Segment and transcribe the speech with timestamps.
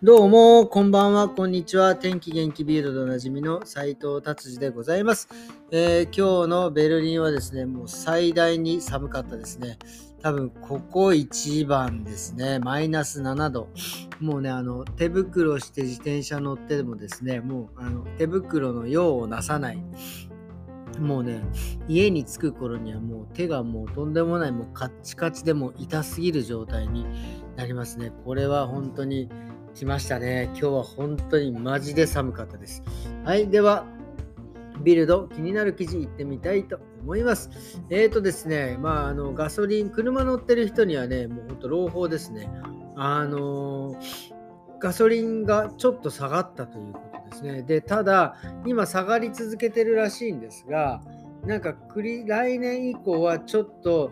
[0.00, 1.96] どうも、こんばんは、こんにちは。
[1.96, 5.28] 天気元気ビールドでおなじみの斉藤達治でございます、
[5.72, 9.76] えー、今日のベルリンはですね、もう最大に寒かったですね。
[10.22, 12.60] 多分、ここ一番ですね。
[12.60, 13.70] マイナス7度。
[14.20, 19.82] もうね、あの、手袋して自転車乗ってもですね、もう、あの、手袋の用をなさない。
[21.00, 21.42] もうね、
[21.88, 27.04] 家に着く頃にはもう手がもうとんでもない、もうカッチカチでも痛すぎる状態に
[27.56, 28.12] なりますね。
[28.24, 29.28] これは本当に
[29.74, 30.44] 来ましたね。
[30.52, 32.82] 今日は本当にマジで寒かったです。
[33.24, 33.84] はい、では、
[34.82, 37.50] ビルド気になる記事いってみたいと思います。
[37.90, 42.50] えーとですね、まあ、あのガソリン、車乗ってる人にはね、もう本当朗報ですね。
[42.96, 43.94] あの
[44.80, 47.62] ガソリンがちょっと下がったということですね。
[47.62, 51.00] で、ただ、今下がり続けてるらしいんですが、
[51.44, 54.10] なんか来年以降はちょっと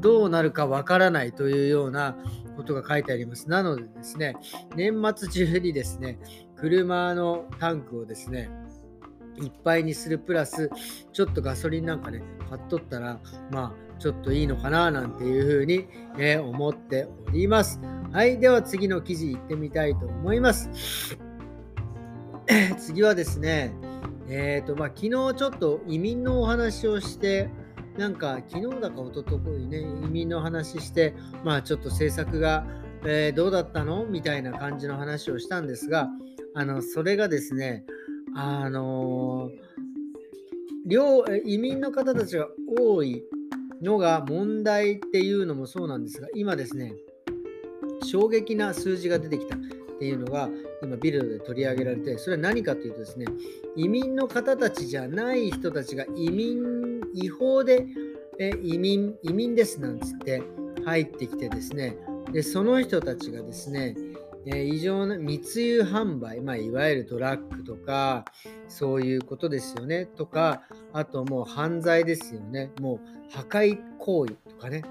[0.00, 2.16] どうなるかわからないというような
[2.58, 3.48] ことが書いてあります。
[3.48, 4.34] なのでですね、
[4.74, 6.18] 年末中にですね、
[6.56, 8.50] 車のタンクをですね、
[9.40, 10.68] いっぱいにするプラス、
[11.12, 13.20] ちょっとガソリンなんかね、買っとったら、
[13.52, 15.86] まあ、ちょっといいのかななんていうふうに、
[16.18, 17.80] えー、思っております。
[18.10, 20.68] はい、では次の記事いってみたいと思います。
[22.76, 23.72] 次はですね、
[24.28, 27.50] えっ、ー、と、まあ、昨日ちょっと移民のお話をして、
[27.98, 32.64] なんか昨日だか一昨日ね、移民の話して、まあちょっと政策が、
[33.04, 34.06] えー、どうだったの？
[34.06, 36.08] みたいな感じの話をしたんですが、
[36.54, 37.84] あの、それがですね、
[38.36, 39.50] あの
[40.86, 42.46] 両移民の方たちが
[42.78, 43.24] 多い
[43.82, 46.94] のが問題っていうのもそうなんですが、今ですね、
[48.04, 49.56] 衝撃な数字が出てきた。
[49.56, 50.48] っていうのが
[50.80, 53.26] 今ビルドで取り上げられて、それは何かというとですね、
[53.74, 56.77] 移民の方たちじゃない人たちが移民
[57.18, 57.86] 違法で
[58.38, 60.42] え移民、移民ですなんつって
[60.84, 61.96] 入ってきてですね、
[62.32, 63.96] でその人たちがですね、
[64.46, 68.24] え異常な密輸販売、まあ、いわゆるドラッグとか、
[68.68, 70.62] そういうことですよね、とか、
[70.92, 74.84] あともう犯罪ですよね、もう破壊行為とかね、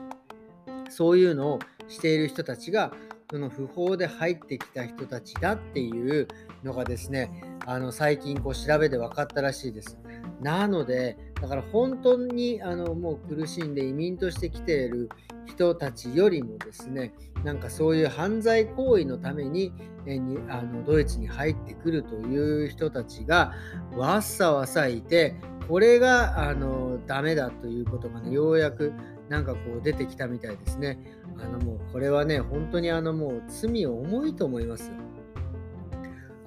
[0.90, 2.92] そういうのをしている人たちが、
[3.30, 6.28] その不法で入ってきた人たちだっていう
[6.64, 10.00] のがですね、あの最近こう調べで分かったらしいです。
[10.42, 15.10] なので、だから本当にあのもう苦しんで移民として来ている
[15.46, 19.74] 人たちよりもですね、なんかそういう犯罪行為のために
[20.06, 23.54] えにあのドイツに入ってくるという人たちが
[23.98, 25.36] わっさわさいて、
[25.68, 28.94] これがあのダメだということがね、ようやく
[29.30, 31.00] なんかこう出てきたみたいですね。
[31.40, 34.92] あのもうこれはね、本当にあのもう罪重いと思います。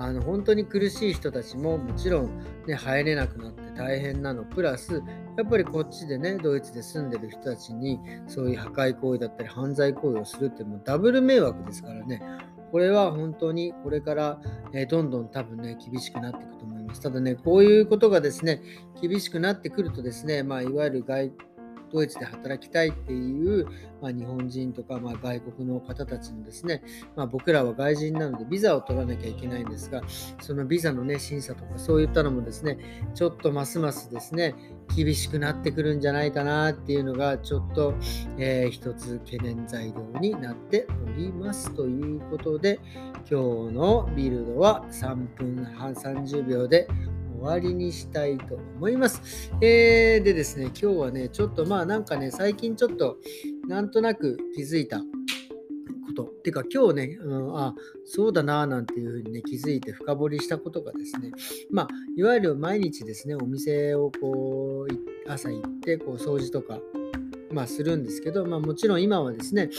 [0.01, 2.31] あの本当に苦しい人たちももちろん、
[2.67, 5.03] ね、入れなくなって大変なのプラス
[5.37, 12.23] やっぱりこっちでねドイツで住んでる人たちにそういう破壊行為だったり犯罪行為をするってもうダブル迷惑ですからね
[12.73, 14.41] これは本当にこれから、
[14.73, 18.63] えどんどん多分ね厳しくなっていくと思いますただねこういうことがですね
[19.03, 21.31] 厳しくなってくるとですねまあいわゆる外
[21.93, 23.67] ドイツで働きたいっていう、
[24.01, 26.83] まあ、日本人とか、まあ、外国の方たちのですね、
[27.17, 30.03] まあ、僕らは外人なのでビザを取らなきゃいけないんですが、
[30.41, 32.79] そのビザのね、審査とかそういったのもですね、
[33.15, 34.55] ちょっとますますですね、
[34.97, 37.95] 厳しくなってくるんじゃないかなっていうのが、ちょっと、
[38.39, 42.81] えー、一つ懸念材料になっておりますということで、
[43.31, 46.89] 今日のビルドは3分半30秒で
[47.41, 49.51] 終わりにしたいと思います。
[49.63, 53.17] えー、でですね、今日はね、ちょっとまあなんかね、最近ちょっと
[53.67, 55.05] なんとなく気づいたこ
[56.15, 56.25] と。
[56.43, 57.75] てか今日ね、うん、あ、
[58.05, 61.33] そうだななんていうふうにね、気づいて深掘りしたことがですね、
[61.71, 66.79] まあ、いわゆる毎日ですね、お店をこう、朝行って、こう、掃除とか、
[67.51, 69.71] まあ、するんですけど、まあ、もちろん今はですね、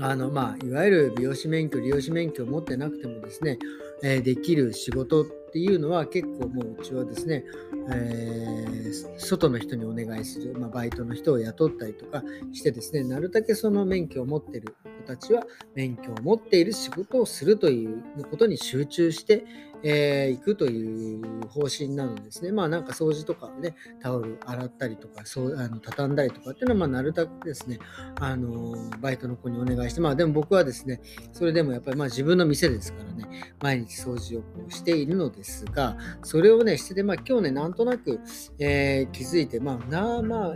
[0.00, 3.58] あのまあ、いわゆる美容師免許、利用師免許を持ってなくてもですね、
[4.02, 7.42] えー、できる仕事っていうのは結構もううちはですね、
[7.90, 12.22] えー、外の人にお願いする、まあ、バイトの人を雇ったりとか
[12.52, 19.44] してですね、なるだけその免許を持ってる子たちは免許を持っている仕事をするということに集中して、
[19.82, 22.52] えー、行くという方針なのですね。
[22.52, 27.78] まあなんか掃除とかね、タオル洗ったりとか、そうあの畳んだりとかっていうのは、まあなるだけですね、
[28.20, 31.00] あのバイトの子にお願いして、まあでも僕はですね、
[31.32, 38.20] それでもやっぱりまあ自分の店ですからね、毎日掃除をこうしているのですが、それをね、してて、まあ今日ね、なんとなく、
[38.58, 40.54] えー、気づいて、まあなあまあ、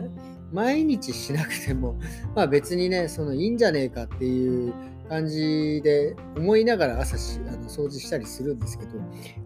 [0.53, 1.99] 毎日しなくても、
[2.35, 4.75] まあ別にね、そのいいんじゃねえかっていう
[5.13, 8.93] 感じで思いながら朝しあの掃除したりするんですけど、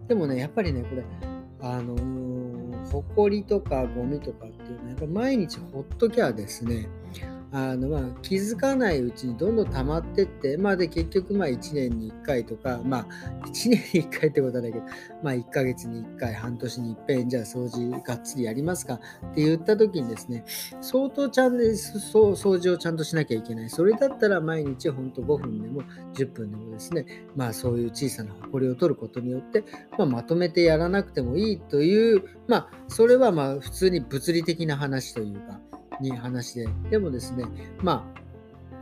[0.07, 1.03] でもね、やっぱりね、これ、
[1.59, 6.87] あのー、ほこりとかゴミとかっていうのは、やっぱ毎日ほっときゃですね、
[7.51, 13.05] あのまあ気づかないうちにどんどん溜まってって、まあ、で結局まあ1年に1回とか、まあ、
[13.45, 14.85] 1年に1回ってことはないけど、
[15.23, 18.99] まあ、1ヶ月に1回、半年に1遍、じゃあ掃除がっつりやりますかっ
[19.33, 20.43] て言った時にですね、
[20.81, 23.69] 相当ちゃんと掃除をちゃんとしなきゃいけない。
[23.69, 25.83] それだったら毎日ほんと5分でも
[26.13, 27.05] 10分でもですね、
[27.35, 29.63] まあそういう小さな埃を取ることによって、
[29.97, 35.61] まあ、まとめてやらなくてもいいという、まあそれはまあ普通に物理的な話というか、
[36.01, 37.45] に話で、でもですね、
[37.81, 38.05] ま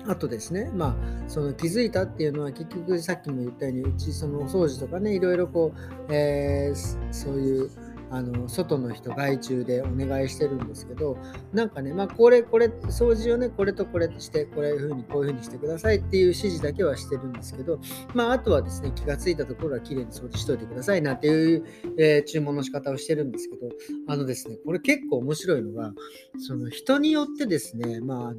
[0.05, 0.95] あ、あとですね、まあ、
[1.27, 7.71] その気づいたっていうのは結局さっきも言ったようにうちそのお掃除とかねいろいろこう、えー、そういう
[8.15, 11.17] あの外の人外注でお願いしてるんですけど
[11.51, 17.77] なんかねまあこれこれ掃除をねこれとこれしてこれいうふうにこういうふうにしてくださいっていう指示だけはしてるんですけど
[18.13, 21.65] まああとはですね気がついたところはきれいに掃除しといてくださいなんていう、
[21.99, 23.67] えー、注文の仕方をしてるんですけど
[24.07, 25.91] あのですねこれ結構面白いのが
[26.39, 28.35] その人によってですねまああの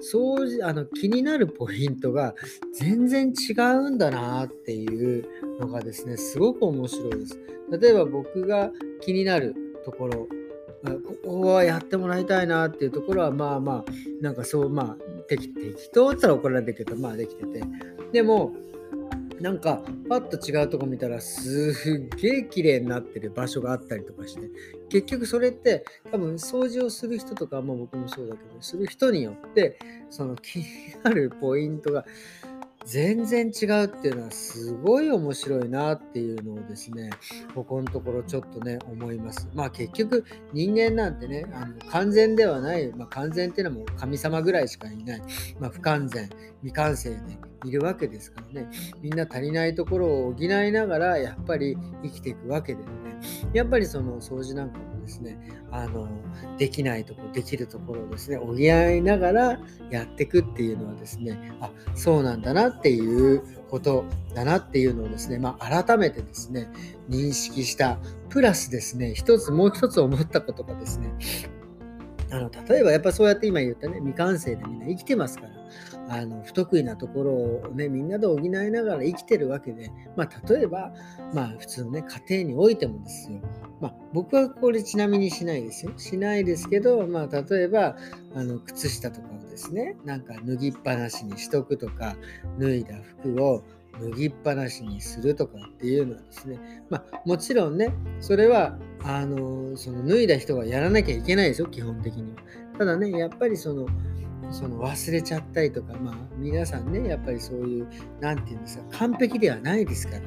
[0.00, 2.36] 掃除あの気になるポイントが
[2.72, 5.24] 全然違うんだなっていう
[5.58, 7.36] のがですねすごく面白いです。
[7.70, 8.70] 例えば僕が
[9.08, 9.54] 気になる
[9.86, 10.28] ところ。
[11.24, 17.62] ここはやってもらいたいなっていうところはまあまあなんかそうまあでき適当って言ったら怒られるけどまあできてて。
[18.12, 18.52] でも
[19.40, 24.50] なんかパッと違うとこ見たらすっげえ綺麗になってる場所があったりとかして。
[24.90, 29.78] 結局それって多分掃除をする人とかも僕もそうだけどする人によって
[30.10, 30.66] その気に
[31.02, 32.04] なるポイントが
[32.88, 37.10] 全然違うっていうのはすごい面白いなっていうのをですね、
[37.54, 39.46] ここのところちょっとね、思います。
[39.54, 40.24] まあ結局
[40.54, 45.22] 人間なんてね、あの完全ではない、まあ、完全っていうのはもう神様ぐらいしかいない、
[45.60, 46.30] まあ、不完全、
[46.62, 47.16] 未完成で
[47.66, 48.70] いるわけですからね、
[49.02, 52.88] みんな足りないところを補いながらやっぱり生きていくわけでね、
[53.52, 55.38] やっぱりその掃除なんかもですね、
[55.70, 56.08] あの、
[56.58, 64.04] できないとこ、できるところをですね、補いながらやっていくっていうのはですね、あ、そうなんだなってっていうこと
[64.34, 66.70] だなっていうのをですね、まあ、改めてですね、
[67.08, 67.98] 認識した。
[68.28, 71.12] プラスですね、一つ、もう一つ思ったことがですね、
[72.30, 80.92] あの例えばやっぱそうやって今言ったね未完成でみんな生きてますからあの不得意なところをねみんなで補いながら生きてるわけで、まあ、例えば、
[81.34, 83.40] まあ、普通のね家庭においてもですよ
[83.80, 85.92] まあ、僕はこれちなみにしないですよ。
[85.96, 87.96] しないですけど、まあ、例えば、
[88.34, 92.16] あの靴下とかをですね、なんか脱ぎっぱなしにしとくとか、
[92.58, 93.62] 脱いだ服を
[94.00, 96.58] 脱ぎっぱなしにするとかっていうのはですね、
[96.88, 102.42] まあ、もちろんね、それは、あの、その脱いだ人がやらなきゃいけないですよ、基本的には。
[102.78, 103.86] ただね、やっぱりその、
[104.50, 107.88] その忘れちゃったりとか、まあ、皆さんね、やっぱりそういう、
[108.20, 110.22] なんて言うんですか、完璧ではないですから。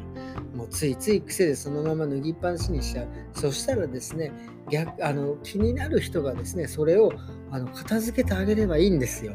[0.56, 3.08] もうついつい癖でそのまま脱ぎっぱなしにしちゃう。
[3.34, 4.32] そしたらですね、
[4.70, 7.12] 逆あの気になる人がですね、それを
[7.50, 9.34] あの片付けてあげればいいんですよ。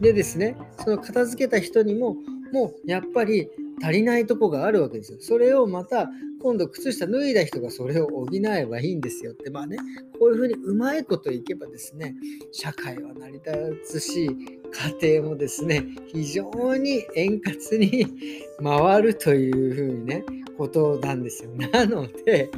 [0.00, 2.16] でですね、その片付けた人にも、
[2.54, 3.48] もうやっぱり
[3.82, 5.18] 足りないとこがあるわけですよ。
[5.20, 6.08] それをまた
[6.40, 9.76] 今度靴下脱いだ人がそれを補えばいいんですよって、まあね、
[10.20, 12.14] こういうふうにうまいこといけばですね、
[12.52, 14.30] 社会は成り立つし、
[15.00, 18.06] 家庭もですね、非常に円滑に
[18.62, 20.24] 回るというふうにね、
[20.56, 21.50] ことなんですよ。
[21.72, 22.50] なので、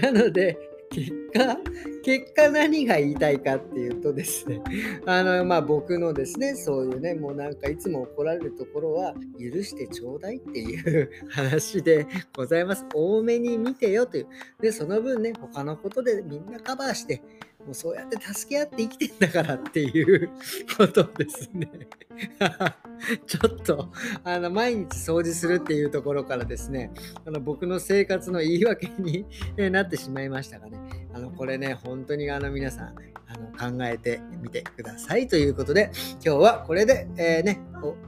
[0.00, 0.56] なので、
[0.92, 1.56] 結果、
[2.04, 4.60] 結果何が言いたいかっていうとですね、
[5.06, 12.06] あの、まあ僕のですね、そういうね、もうなんかいつも怒られるところは許してちょうだいっていう 話で
[12.36, 12.84] ございます。
[12.94, 14.26] 多めに見てよという。
[14.60, 17.22] で、その分ね、他のことでみんなカバーして、
[17.64, 20.30] もうそうやって助け合って生きてんだからっていう
[20.76, 21.70] ことですね。
[23.26, 23.88] ちょっと
[24.24, 26.90] あの毎日掃除するっていうところからですね、
[27.24, 29.26] あの僕の生活の言い訳に
[29.70, 30.78] なってしまいましたがね、
[31.12, 32.94] あのこれね、本当にあの皆さん
[33.26, 35.90] あの考えてみてくださいということで、
[36.24, 37.60] 今日はこれで、えー、ね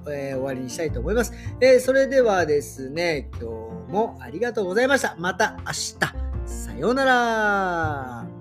[0.09, 5.17] えー、終わりにしたいと思います、えー、それではですね、今日もありがとうございました。
[5.19, 6.25] また明日。
[6.47, 8.34] さようなら。